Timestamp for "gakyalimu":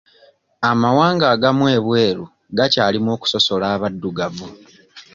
2.57-3.09